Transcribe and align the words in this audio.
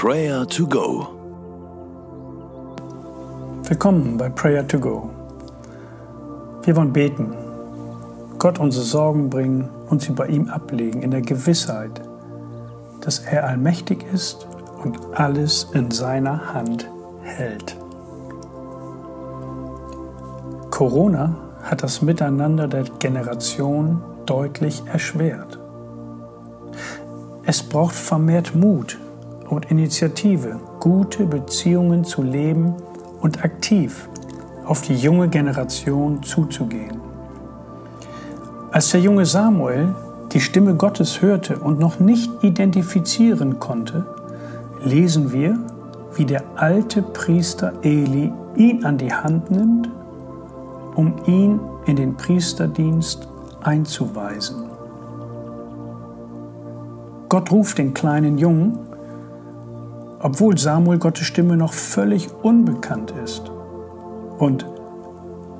Prayer 0.00 0.46
to 0.46 0.64
Go. 0.64 1.08
Willkommen 3.64 4.16
bei 4.16 4.28
Prayer 4.28 4.64
to 4.68 4.78
Go. 4.78 5.10
Wir 6.62 6.76
wollen 6.76 6.92
beten, 6.92 7.34
Gott 8.38 8.60
unsere 8.60 8.84
Sorgen 8.84 9.28
bringen 9.28 9.68
und 9.90 10.00
sie 10.00 10.12
bei 10.12 10.28
ihm 10.28 10.50
ablegen 10.50 11.02
in 11.02 11.10
der 11.10 11.22
Gewissheit, 11.22 12.00
dass 13.00 13.18
er 13.18 13.48
allmächtig 13.48 14.06
ist 14.12 14.46
und 14.84 15.00
alles 15.14 15.66
in 15.72 15.90
seiner 15.90 16.54
Hand 16.54 16.88
hält. 17.22 17.76
Corona 20.70 21.34
hat 21.64 21.82
das 21.82 22.02
Miteinander 22.02 22.68
der 22.68 22.84
Generation 23.00 24.00
deutlich 24.26 24.80
erschwert. 24.86 25.58
Es 27.42 27.64
braucht 27.64 27.96
vermehrt 27.96 28.54
Mut 28.54 28.96
und 29.50 29.70
Initiative, 29.70 30.60
gute 30.80 31.24
Beziehungen 31.24 32.04
zu 32.04 32.22
leben 32.22 32.74
und 33.20 33.44
aktiv 33.44 34.08
auf 34.64 34.82
die 34.82 34.96
junge 34.96 35.28
Generation 35.28 36.22
zuzugehen. 36.22 37.00
Als 38.70 38.90
der 38.90 39.00
junge 39.00 39.24
Samuel 39.24 39.94
die 40.32 40.40
Stimme 40.40 40.74
Gottes 40.74 41.22
hörte 41.22 41.58
und 41.58 41.78
noch 41.78 42.00
nicht 42.00 42.30
identifizieren 42.42 43.58
konnte, 43.58 44.04
lesen 44.84 45.32
wir, 45.32 45.58
wie 46.14 46.26
der 46.26 46.42
alte 46.56 47.00
Priester 47.02 47.72
Eli 47.82 48.32
ihn 48.56 48.84
an 48.84 48.98
die 48.98 49.12
Hand 49.12 49.50
nimmt, 49.50 49.88
um 50.94 51.14
ihn 51.26 51.60
in 51.86 51.96
den 51.96 52.16
Priesterdienst 52.16 53.26
einzuweisen. 53.62 54.64
Gott 57.28 57.50
ruft 57.50 57.78
den 57.78 57.94
kleinen 57.94 58.38
Jungen, 58.38 58.78
obwohl 60.20 60.58
Samuel 60.58 60.98
Gottes 60.98 61.26
Stimme 61.26 61.56
noch 61.56 61.72
völlig 61.72 62.28
unbekannt 62.42 63.12
ist. 63.24 63.50
Und 64.38 64.66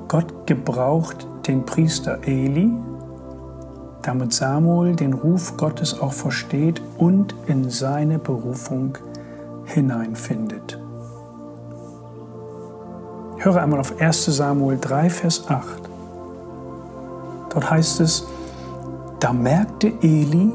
Gott 0.09 0.47
gebraucht 0.47 1.27
den 1.47 1.65
Priester 1.65 2.19
Eli, 2.27 2.71
damit 4.03 4.33
Samuel 4.33 4.97
den 4.97 5.13
Ruf 5.13 5.57
Gottes 5.57 6.01
auch 6.01 6.13
versteht 6.13 6.81
und 6.97 7.35
in 7.47 7.71
seine 7.71 8.19
Berufung 8.19 8.97
hineinfindet. 9.65 10.79
Höre 13.39 13.63
einmal 13.63 13.81
auf 13.81 14.01
1 14.01 14.25
Samuel 14.25 14.79
3, 14.81 15.11
Vers 15.11 15.45
8. 15.49 15.67
Dort 17.51 17.71
heißt 17.71 18.01
es, 18.01 18.27
da 19.21 19.33
merkte 19.33 19.93
Eli, 20.03 20.53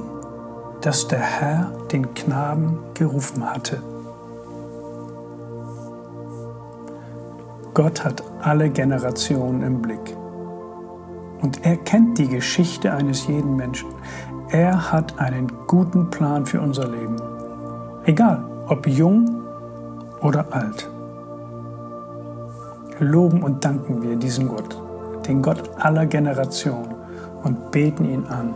dass 0.82 1.08
der 1.08 1.20
Herr 1.20 1.72
den 1.92 2.14
Knaben 2.14 2.80
gerufen 2.94 3.50
hatte. 3.50 3.82
Gott 7.74 8.06
hat 8.06 8.24
alle 8.42 8.70
Generationen 8.70 9.64
im 9.64 9.82
Blick. 9.82 10.16
Und 11.42 11.66
er 11.66 11.76
kennt 11.78 12.20
die 12.20 12.28
Geschichte 12.28 12.94
eines 12.94 13.26
jeden 13.26 13.56
Menschen. 13.56 13.90
Er 14.50 14.92
hat 14.92 15.18
einen 15.20 15.52
guten 15.66 16.10
Plan 16.12 16.46
für 16.46 16.62
unser 16.62 16.88
Leben. 16.88 17.16
Egal, 18.06 18.44
ob 18.68 18.88
jung 18.88 19.42
oder 20.22 20.46
alt. 20.52 20.88
Loben 23.00 23.42
und 23.42 23.66
danken 23.66 24.04
wir 24.04 24.18
diesen 24.18 24.48
Gott, 24.48 24.80
den 25.28 25.42
Gott 25.42 25.64
aller 25.78 26.06
Generationen, 26.06 26.94
und 27.44 27.72
beten 27.72 28.06
ihn 28.06 28.26
an. 28.28 28.54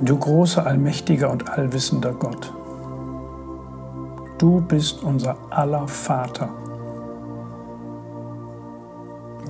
Du 0.00 0.16
großer, 0.16 0.64
allmächtiger 0.64 1.28
und 1.28 1.50
allwissender 1.50 2.12
Gott, 2.12 2.52
du 4.38 4.60
bist 4.60 5.02
unser 5.02 5.36
aller 5.50 5.88
Vater. 5.88 6.50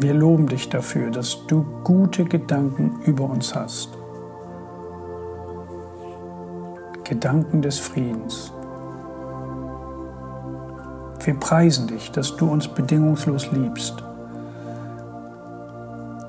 Wir 0.01 0.15
loben 0.15 0.47
dich 0.47 0.71
dafür, 0.71 1.11
dass 1.11 1.47
du 1.49 1.67
gute 1.85 2.25
Gedanken 2.25 2.99
über 3.05 3.25
uns 3.25 3.55
hast. 3.55 3.91
Gedanken 7.05 7.61
des 7.61 7.79
Friedens. 7.79 8.51
Wir 11.25 11.35
preisen 11.35 11.89
dich, 11.89 12.11
dass 12.11 12.35
du 12.37 12.51
uns 12.51 12.67
bedingungslos 12.69 13.53
liebst, 13.53 14.03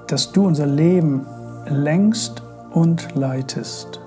dass 0.07 0.29
du 0.33 0.45
unser 0.45 0.65
Leben 0.65 1.25
längst 1.69 2.43
und 2.71 3.15
leitest. 3.15 4.01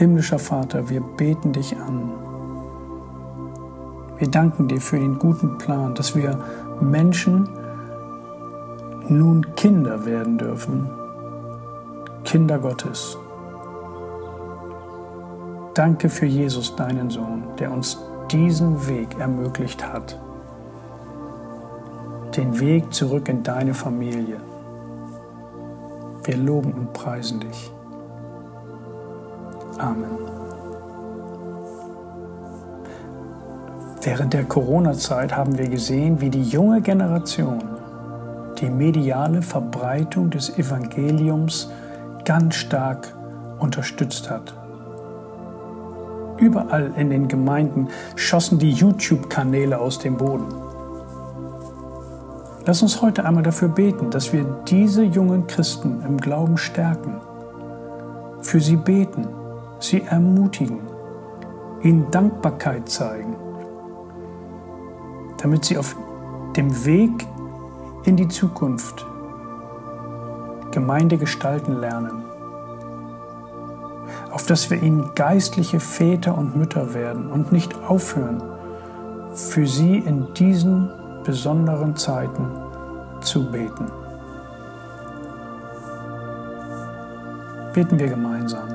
Himmlischer 0.00 0.38
Vater, 0.38 0.88
wir 0.88 1.02
beten 1.02 1.52
dich 1.52 1.76
an. 1.76 2.10
Wir 4.16 4.28
danken 4.30 4.66
dir 4.66 4.80
für 4.80 4.98
den 4.98 5.18
guten 5.18 5.58
Plan, 5.58 5.94
dass 5.94 6.16
wir 6.16 6.42
Menschen 6.80 7.46
nun 9.08 9.54
Kinder 9.56 10.06
werden 10.06 10.38
dürfen. 10.38 10.88
Kinder 12.24 12.58
Gottes. 12.58 13.18
Danke 15.74 16.08
für 16.08 16.24
Jesus, 16.24 16.74
deinen 16.76 17.10
Sohn, 17.10 17.42
der 17.58 17.70
uns 17.70 17.98
diesen 18.30 18.88
Weg 18.88 19.18
ermöglicht 19.18 19.86
hat. 19.86 20.18
Den 22.34 22.58
Weg 22.58 22.90
zurück 22.94 23.28
in 23.28 23.42
deine 23.42 23.74
Familie. 23.74 24.38
Wir 26.24 26.38
loben 26.38 26.72
und 26.72 26.94
preisen 26.94 27.40
dich. 27.40 27.70
Amen. 29.80 30.10
Während 34.02 34.34
der 34.34 34.44
Corona-Zeit 34.44 35.34
haben 35.34 35.56
wir 35.56 35.68
gesehen, 35.68 36.20
wie 36.20 36.28
die 36.28 36.42
junge 36.42 36.82
Generation 36.82 37.62
die 38.60 38.68
mediale 38.68 39.40
Verbreitung 39.40 40.28
des 40.28 40.58
Evangeliums 40.58 41.70
ganz 42.26 42.56
stark 42.56 43.14
unterstützt 43.58 44.28
hat. 44.28 44.54
Überall 46.36 46.92
in 46.96 47.08
den 47.08 47.28
Gemeinden 47.28 47.88
schossen 48.16 48.58
die 48.58 48.72
YouTube-Kanäle 48.72 49.78
aus 49.78 49.98
dem 49.98 50.18
Boden. 50.18 50.48
Lass 52.66 52.82
uns 52.82 53.00
heute 53.00 53.24
einmal 53.24 53.42
dafür 53.42 53.68
beten, 53.68 54.10
dass 54.10 54.32
wir 54.34 54.44
diese 54.68 55.04
jungen 55.04 55.46
Christen 55.46 56.02
im 56.06 56.18
Glauben 56.18 56.58
stärken, 56.58 57.14
für 58.42 58.60
sie 58.60 58.76
beten 58.76 59.39
sie 59.80 60.02
ermutigen, 60.02 60.80
ihnen 61.82 62.10
Dankbarkeit 62.10 62.88
zeigen, 62.88 63.36
damit 65.38 65.64
sie 65.64 65.78
auf 65.78 65.96
dem 66.56 66.84
Weg 66.84 67.26
in 68.04 68.16
die 68.16 68.28
Zukunft 68.28 69.06
Gemeinde 70.70 71.18
gestalten 71.18 71.80
lernen, 71.80 72.22
auf 74.30 74.46
dass 74.46 74.70
wir 74.70 74.82
ihnen 74.82 75.10
geistliche 75.14 75.80
Väter 75.80 76.36
und 76.36 76.56
Mütter 76.56 76.94
werden 76.94 77.30
und 77.30 77.50
nicht 77.50 77.74
aufhören, 77.82 78.42
für 79.34 79.66
sie 79.66 79.98
in 79.98 80.32
diesen 80.34 80.90
besonderen 81.24 81.96
Zeiten 81.96 82.48
zu 83.20 83.50
beten. 83.50 83.86
Beten 87.72 87.98
wir 87.98 88.08
gemeinsam. 88.08 88.69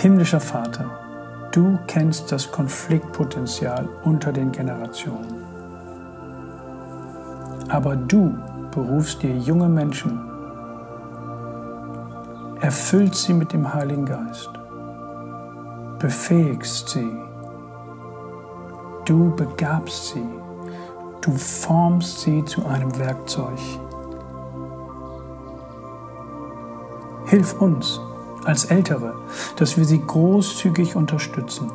Himmlischer 0.00 0.38
Vater, 0.38 0.88
du 1.50 1.76
kennst 1.88 2.30
das 2.30 2.52
Konfliktpotenzial 2.52 3.88
unter 4.04 4.30
den 4.30 4.52
Generationen. 4.52 5.42
Aber 7.68 7.96
du 7.96 8.38
berufst 8.70 9.24
dir 9.24 9.36
junge 9.36 9.68
Menschen, 9.68 10.20
erfüllst 12.60 13.24
sie 13.24 13.34
mit 13.34 13.52
dem 13.52 13.74
Heiligen 13.74 14.06
Geist, 14.06 14.50
befähigst 15.98 16.90
sie, 16.90 17.12
du 19.04 19.34
begabst 19.34 20.10
sie, 20.10 20.28
du 21.22 21.32
formst 21.32 22.20
sie 22.20 22.44
zu 22.44 22.64
einem 22.66 22.96
Werkzeug. 23.00 23.58
Hilf 27.26 27.60
uns, 27.60 28.00
als 28.44 28.66
Ältere, 28.66 29.14
dass 29.56 29.76
wir 29.76 29.84
sie 29.84 30.00
großzügig 30.00 30.96
unterstützen. 30.96 31.70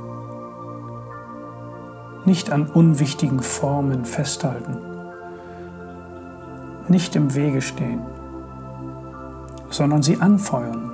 Nicht 2.25 2.51
an 2.51 2.67
unwichtigen 2.67 3.41
Formen 3.41 4.05
festhalten, 4.05 4.77
nicht 6.87 7.15
im 7.15 7.35
Wege 7.35 7.61
stehen, 7.61 8.01
sondern 9.69 10.03
sie 10.03 10.21
anfeuern 10.21 10.91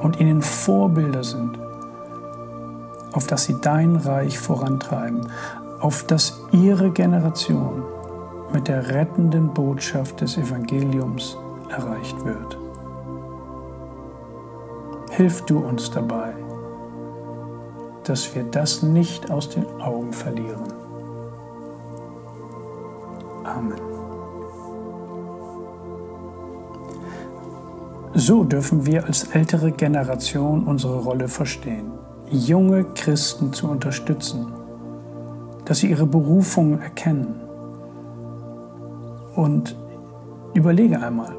und 0.00 0.18
ihnen 0.18 0.42
Vorbilder 0.42 1.22
sind, 1.22 1.58
auf 3.12 3.26
dass 3.26 3.44
sie 3.44 3.60
dein 3.60 3.96
Reich 3.96 4.38
vorantreiben, 4.38 5.28
auf 5.80 6.04
dass 6.04 6.40
ihre 6.52 6.90
Generation 6.90 7.82
mit 8.52 8.68
der 8.68 8.90
rettenden 8.90 9.52
Botschaft 9.54 10.20
des 10.20 10.36
Evangeliums 10.36 11.36
erreicht 11.68 12.24
wird. 12.24 12.58
Hilf 15.20 15.42
du 15.42 15.58
uns 15.58 15.90
dabei, 15.90 16.32
dass 18.04 18.34
wir 18.34 18.42
das 18.42 18.82
nicht 18.82 19.30
aus 19.30 19.50
den 19.50 19.66
Augen 19.78 20.14
verlieren. 20.14 20.72
Amen. 23.44 23.78
So 28.14 28.44
dürfen 28.44 28.86
wir 28.86 29.04
als 29.04 29.24
ältere 29.24 29.72
Generation 29.72 30.64
unsere 30.64 31.00
Rolle 31.00 31.28
verstehen, 31.28 31.92
junge 32.30 32.84
Christen 32.94 33.52
zu 33.52 33.68
unterstützen, 33.68 34.50
dass 35.66 35.80
sie 35.80 35.90
ihre 35.90 36.06
Berufung 36.06 36.80
erkennen. 36.80 37.34
Und 39.36 39.76
überlege 40.54 40.98
einmal, 40.98 41.36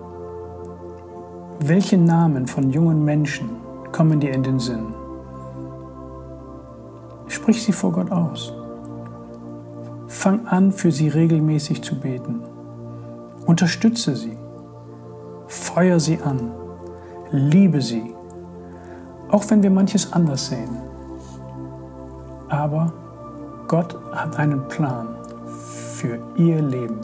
welche 1.62 1.98
Namen 1.98 2.46
von 2.46 2.70
jungen 2.70 3.04
Menschen 3.04 3.61
kommen 3.92 4.20
dir 4.20 4.34
in 4.34 4.44
den 4.44 4.60
Sinn? 4.60 4.94
Sprich 7.28 7.64
sie 7.64 7.72
vor 7.72 7.92
Gott 7.92 8.12
aus. 8.12 8.54
Fang 10.08 10.46
an, 10.48 10.72
für 10.72 10.92
sie 10.92 11.08
regelmäßig 11.08 11.82
zu 11.82 12.00
beten. 12.00 12.42
Unterstütze 13.46 14.16
sie. 14.16 14.38
Feuer 15.48 16.00
sie 16.00 16.20
an. 16.22 16.52
Liebe 17.32 17.82
sie. 17.82 18.14
Auch 19.30 19.50
wenn 19.50 19.64
wir 19.64 19.72
manches 19.72 20.12
anders 20.12 20.48
sehen. 20.48 20.78
Aber 22.50 22.92
Gott 23.68 23.98
hat 24.12 24.38
einen 24.38 24.68
Plan 24.68 25.08
für 25.48 26.20
ihr 26.36 26.62
Leben. 26.62 27.00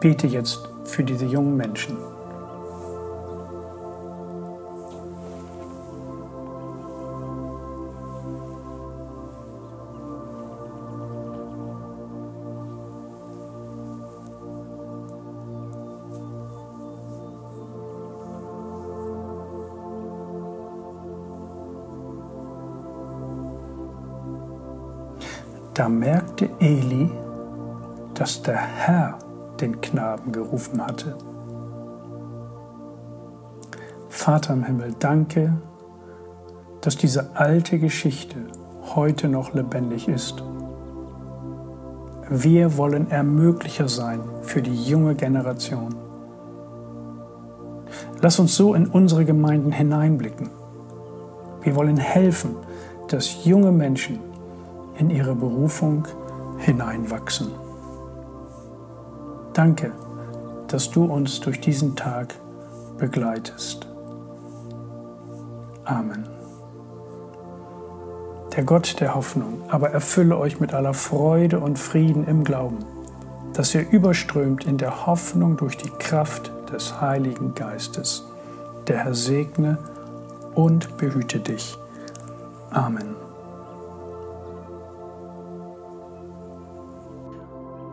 Bete 0.00 0.26
jetzt 0.26 0.68
für 0.84 1.04
diese 1.04 1.26
jungen 1.26 1.56
Menschen. 1.56 1.98
Da 25.80 25.88
merkte 25.88 26.50
Eli, 26.58 27.10
dass 28.12 28.42
der 28.42 28.58
Herr 28.58 29.18
den 29.62 29.80
Knaben 29.80 30.30
gerufen 30.30 30.86
hatte. 30.86 31.16
Vater 34.10 34.52
im 34.52 34.64
Himmel, 34.64 34.94
danke, 34.98 35.54
dass 36.82 36.98
diese 36.98 37.34
alte 37.34 37.78
Geschichte 37.78 38.36
heute 38.94 39.26
noch 39.26 39.54
lebendig 39.54 40.06
ist. 40.06 40.44
Wir 42.28 42.76
wollen 42.76 43.10
Ermöglicher 43.10 43.88
sein 43.88 44.20
für 44.42 44.60
die 44.60 44.84
junge 44.84 45.14
Generation. 45.14 45.94
Lass 48.20 48.38
uns 48.38 48.54
so 48.54 48.74
in 48.74 48.86
unsere 48.86 49.24
Gemeinden 49.24 49.72
hineinblicken. 49.72 50.50
Wir 51.62 51.74
wollen 51.74 51.96
helfen, 51.96 52.56
dass 53.08 53.46
junge 53.46 53.72
Menschen 53.72 54.29
in 55.00 55.08
ihre 55.08 55.34
Berufung 55.34 56.06
hineinwachsen. 56.58 57.50
Danke, 59.54 59.92
dass 60.68 60.90
du 60.90 61.04
uns 61.04 61.40
durch 61.40 61.60
diesen 61.60 61.96
Tag 61.96 62.34
begleitest. 62.98 63.88
Amen. 65.84 66.28
Der 68.54 68.64
Gott 68.64 69.00
der 69.00 69.14
Hoffnung 69.14 69.62
aber 69.68 69.90
erfülle 69.90 70.36
euch 70.36 70.60
mit 70.60 70.74
aller 70.74 70.94
Freude 70.94 71.60
und 71.60 71.78
Frieden 71.78 72.26
im 72.26 72.44
Glauben, 72.44 72.78
dass 73.54 73.74
ihr 73.74 73.88
überströmt 73.90 74.66
in 74.66 74.76
der 74.76 75.06
Hoffnung 75.06 75.56
durch 75.56 75.78
die 75.78 75.90
Kraft 75.98 76.52
des 76.70 77.00
Heiligen 77.00 77.54
Geistes. 77.54 78.24
Der 78.86 78.98
Herr 78.98 79.14
segne 79.14 79.78
und 80.54 80.98
behüte 80.98 81.40
dich. 81.40 81.78
Amen. 82.70 83.29